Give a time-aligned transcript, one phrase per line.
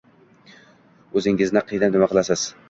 [1.21, 2.49] O`zingizni qiynab nima qilasiz